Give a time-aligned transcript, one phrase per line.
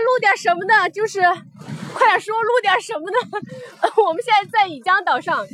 [0.00, 0.88] 录点什么呢？
[0.90, 1.20] 就是
[1.94, 3.16] 快点说，录点什么呢？
[4.06, 5.46] 我们现在在宜江岛上，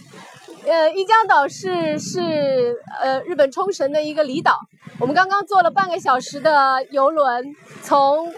[0.67, 4.59] 呃，宜江岛是是呃日本冲绳的一个离岛。
[5.01, 8.33] 我们刚刚坐了半个小时的游轮，从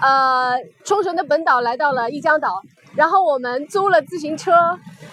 [0.00, 2.62] 呃冲绳的本岛来到了宜江岛，
[2.94, 4.52] 然后我们租了自行车，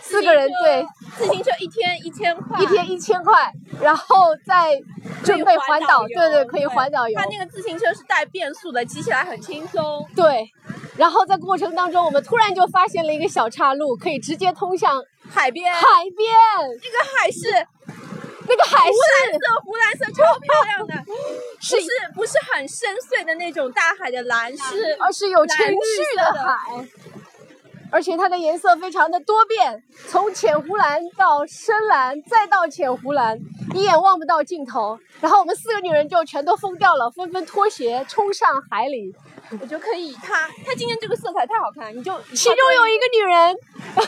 [0.01, 0.85] 四个人对，
[1.15, 3.51] 自行车一天一千块，一天一千块，
[3.81, 4.81] 然后再
[5.23, 7.15] 准备环岛，对对，可以环岛游。
[7.17, 10.05] 它那个自行车是带变速的，骑起来很轻松。
[10.15, 10.49] 对，
[10.97, 15.81] 然后在过程当中，我们突然就发现了一个小岔路，可以直接通向海边，海
[16.15, 16.33] 边，
[16.81, 17.47] 那个海是
[18.49, 20.93] 那个海湖蓝是色，湖蓝色超漂亮的，
[21.61, 25.73] 是不是不是很深邃的那种大海的蓝，是而是有情绪
[26.15, 26.43] 色的。
[26.43, 26.55] 海，
[27.91, 33.39] 而且它的颜色非常的多变，从浅湖蓝到深蓝，再到浅湖蓝，
[33.73, 34.99] 一眼望不到尽头。
[35.21, 39.13] 然后我们四个女人就全都疯掉了，纷纷脱鞋冲上海里。
[39.61, 43.55] 我就可以，它它今天这个色彩太好看，你就其中有一个女人，
[43.95, 44.01] 太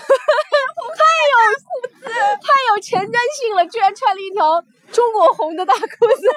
[2.12, 6.28] 有太有前瞻性了，居然穿了一条中国红的大裤子。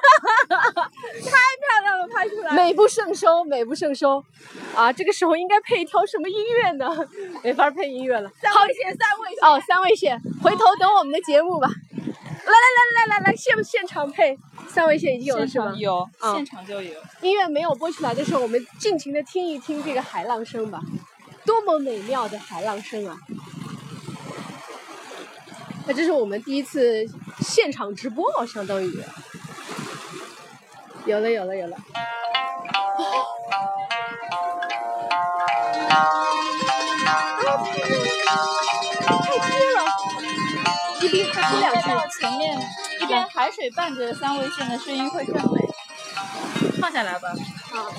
[1.29, 1.37] 太。
[2.63, 4.25] 美不胜收，美不胜收，
[4.77, 6.87] 啊，这个时候应该配一条什么音乐呢？
[7.43, 8.31] 没法配音乐了。
[8.41, 9.39] 三位线，三位线。
[9.43, 11.69] 哦，三位线，回头等我们的节目吧。
[11.69, 15.75] 来来来来来来，现现场配，三位线已经有了是吗？
[15.77, 16.95] 有，啊现场就有。
[17.21, 20.81] 音乐没有播出来的时候，我们尽情的听一听这个海浪声吧，
[21.45, 23.17] 多么美妙的海浪声啊！
[25.89, 27.05] 那这是我们第一次
[27.41, 29.03] 现场直播哦，相当于。
[31.07, 31.77] 有了有了有了。
[39.01, 39.79] 太低了，
[41.01, 41.89] 一定快出两句。
[41.89, 42.59] 到前面
[43.01, 45.61] 一边海水伴着三味线的声音会更美。
[46.81, 47.33] 放下来吧。
[47.71, 47.93] 好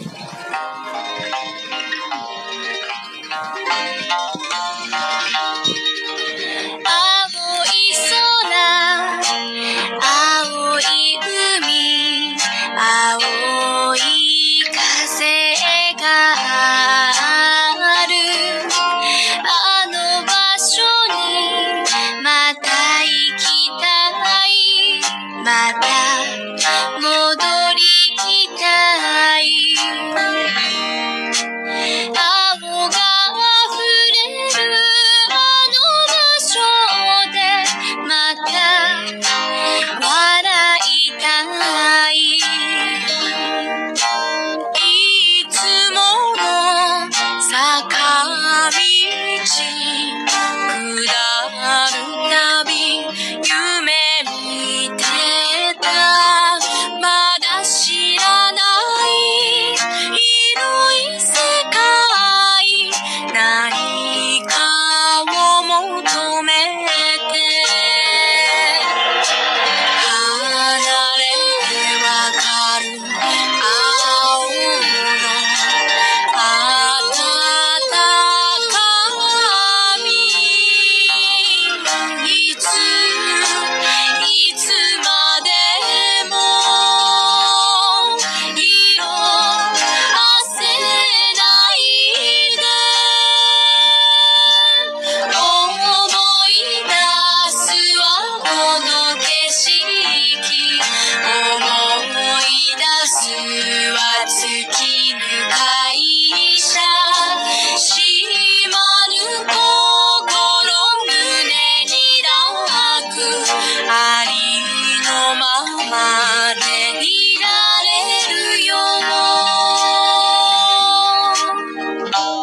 [27.01, 27.43] 戻
[27.75, 27.81] り
[28.17, 29.72] きたい。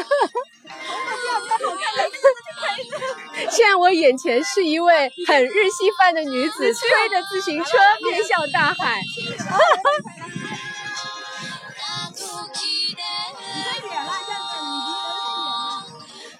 [3.50, 7.70] 现在我眼前是一位很日系范的女子，推着自行车
[8.02, 9.02] 面向大海。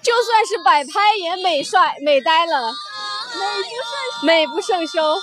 [0.01, 2.73] 就算是摆拍也美帅美呆了，
[4.23, 5.21] 美不胜收。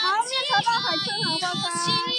[0.00, 2.17] 好，面朝大海，春暖花开。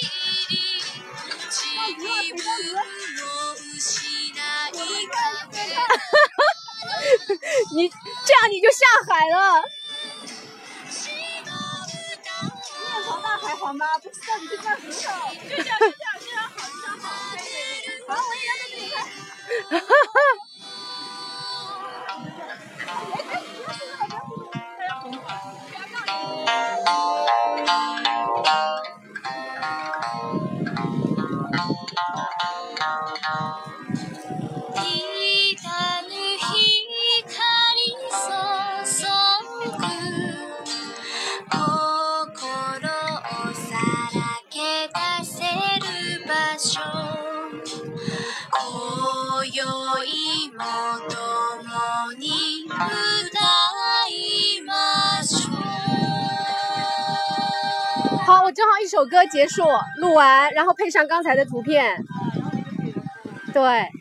[7.76, 9.64] 你这样你就下海了。
[12.81, 13.86] 面朝大海好吗？
[14.00, 14.92] 不知道你是这样石
[58.25, 59.63] 好，我正好一首歌结束，
[59.97, 62.03] 录完，然后配上刚才的图片。
[63.51, 63.99] 对。